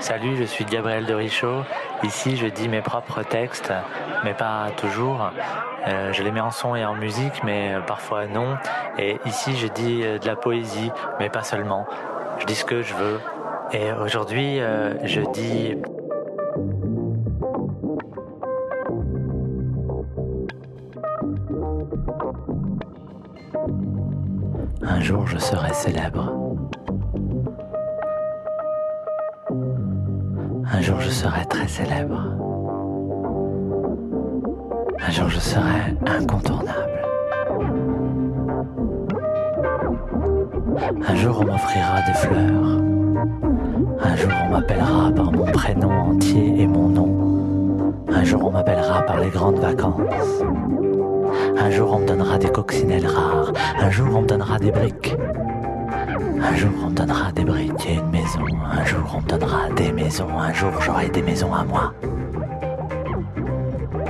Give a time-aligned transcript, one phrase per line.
[0.00, 1.62] Salut, je suis Gabriel de Richaud.
[2.02, 3.72] Ici, je dis mes propres textes,
[4.24, 5.30] mais pas toujours.
[5.86, 8.56] Euh, je les mets en son et en musique, mais parfois non.
[8.98, 11.86] Et ici, je dis euh, de la poésie, mais pas seulement.
[12.38, 13.20] Je dis ce que je veux.
[13.72, 15.76] Et aujourd'hui, euh, je dis...
[24.82, 26.41] Un jour, je serai célèbre.
[30.74, 32.18] Un jour je serai très célèbre.
[35.06, 37.02] Un jour je serai incontournable.
[41.06, 42.80] Un jour on m'offrira des fleurs.
[44.00, 47.94] Un jour on m'appellera par mon prénom entier et mon nom.
[48.08, 50.42] Un jour on m'appellera par les grandes vacances.
[51.58, 53.52] Un jour on me donnera des coccinelles rares.
[53.78, 55.14] Un jour on me donnera des briques.
[56.42, 58.44] Un jour on donnera des briques et une maison.
[58.70, 60.38] Un jour on donnera des maisons.
[60.38, 61.94] Un jour j'aurai des maisons à moi.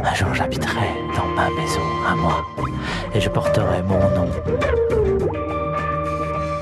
[0.04, 2.44] Un jour j'habiterai dans ma maison à moi
[3.14, 4.28] et je porterai mon nom.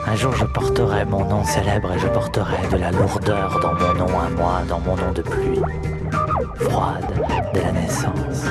[0.07, 3.95] Un jour je porterai mon nom célèbre et je porterai de la lourdeur dans mon
[3.95, 5.61] nom à moi, dans mon nom de pluie,
[6.57, 7.15] froide
[7.55, 8.45] de la naissance.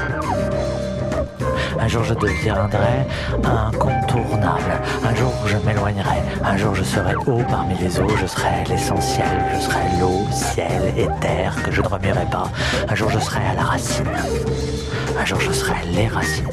[1.78, 3.06] Un jour je deviendrai
[3.44, 4.82] incontournable.
[5.04, 6.20] Un jour je m'éloignerai.
[6.44, 8.10] Un jour je serai haut parmi les eaux.
[8.20, 9.26] Je serai l'essentiel.
[9.54, 12.50] Je serai l'eau, ciel et terre que je ne remuerai pas.
[12.88, 14.06] Un jour je serai à la racine.
[15.20, 16.48] Un jour je serai les racines.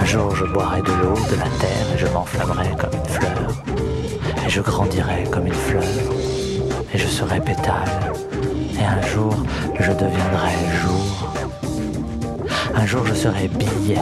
[0.00, 3.52] Un jour je boirai de l'eau, de la terre et je m'enflammerai comme une fleur.
[4.46, 5.82] Et je grandirai comme une fleur.
[6.92, 8.12] Et je serai pétale.
[8.78, 9.34] Et un jour
[9.78, 11.31] je deviendrai jour.
[12.74, 13.98] Un jour je serai bille,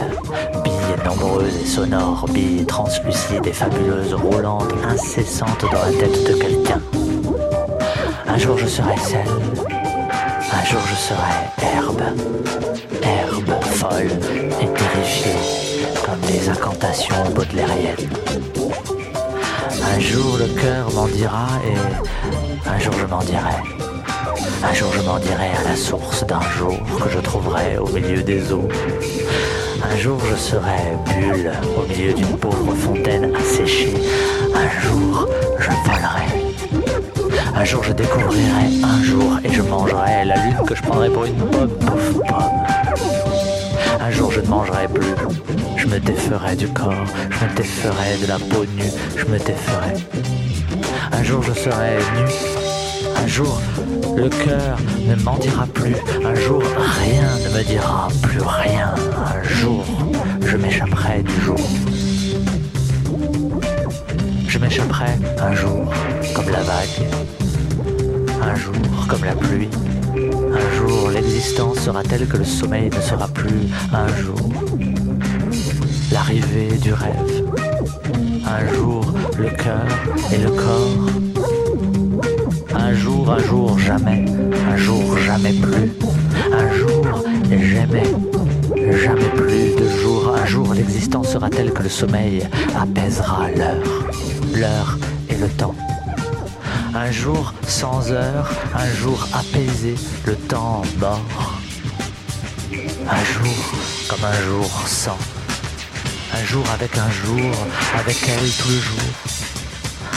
[0.63, 6.81] bille nombreuse et sonore, bille translucide et fabuleuse, roulante, incessante dans la tête de quelqu'un.
[8.27, 12.01] Un jour je serai sel, un jour je serai herbe,
[13.01, 14.11] herbe folle
[14.61, 18.09] et terrifiée, comme des incantations baudelairiennes.
[19.95, 23.90] Un jour le cœur m'en dira et un jour je m'en dirai.
[24.63, 28.21] Un jour je m'en dirai à la source d'un jour que je trouverai au milieu
[28.23, 28.67] des eaux.
[29.83, 33.93] Un jour je serai bulle au milieu d'une pauvre fontaine asséchée.
[34.53, 35.27] Un jour
[35.59, 36.27] je volerai.
[37.55, 41.25] Un jour je découvrirai un jour et je mangerai la lune que je prendrai pour
[41.25, 42.65] une pomme, pouf, pomme.
[43.99, 45.15] Un jour je ne mangerai plus.
[45.77, 49.93] Je me déferai du corps, je me déferai de la peau nue, je me déferai.
[51.11, 52.60] Un jour je serai nu.
[53.21, 53.61] Un jour
[54.17, 54.77] le cœur
[55.07, 55.95] ne m'en dira plus.
[56.25, 56.63] Un jour,
[56.99, 58.95] rien ne me dira plus rien.
[59.15, 59.85] Un jour,
[60.43, 61.59] je m'échapperai du jour.
[64.47, 65.85] Je m'échapperai un jour
[66.33, 67.07] comme la vague.
[68.41, 68.73] Un jour
[69.07, 69.69] comme la pluie.
[70.15, 73.69] Un jour, l'existence sera telle que le sommeil ne sera plus.
[73.93, 74.49] Un jour,
[76.11, 77.43] l'arrivée du rêve.
[78.45, 79.05] Un jour,
[79.37, 79.85] le cœur
[80.33, 81.30] et le corps
[83.01, 84.25] jour, un jour, jamais.
[84.71, 85.91] Un jour, jamais plus.
[86.53, 88.03] Un jour, jamais.
[89.03, 90.35] Jamais plus de jour.
[90.35, 92.47] Un jour, l'existence sera telle que le sommeil
[92.79, 93.89] apaisera l'heure.
[94.53, 94.97] L'heure
[95.29, 95.75] et le temps.
[96.93, 99.95] Un jour sans heure, un jour apaisé,
[100.25, 101.53] le temps mort.
[102.71, 103.59] Un jour
[104.09, 105.17] comme un jour sans.
[106.37, 107.51] Un jour avec un jour,
[107.97, 109.09] avec elle tout le jour.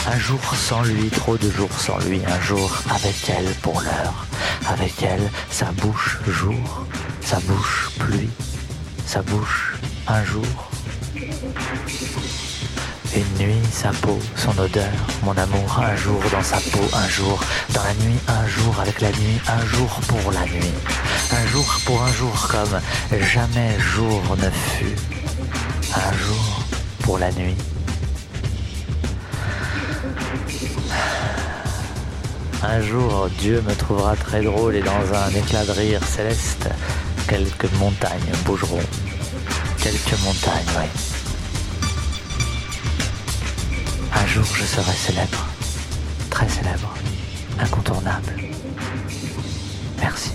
[0.07, 4.27] Un jour sans lui, trop de jours sans lui, un jour avec elle pour l'heure.
[4.69, 6.87] Avec elle, sa bouche jour,
[7.23, 8.29] sa bouche pluie,
[9.07, 9.75] sa bouche
[10.07, 10.71] un jour.
[13.17, 14.93] Une nuit, sa peau, son odeur,
[15.23, 17.41] mon amour, un jour dans sa peau, un jour
[17.73, 20.75] dans la nuit, un jour avec la nuit, un jour pour la nuit,
[21.33, 24.97] un jour pour un jour comme jamais jour ne fut,
[25.95, 26.61] un jour
[27.01, 27.57] pour la nuit.
[32.62, 36.69] Un jour, Dieu me trouvera très drôle et dans un éclat de rire céleste,
[37.29, 38.81] quelques montagnes bougeront.
[39.82, 40.88] Quelques montagnes, oui.
[44.14, 45.46] Un jour, je serai célèbre,
[46.31, 46.94] très célèbre,
[47.61, 48.32] incontournable.
[50.00, 50.32] Merci.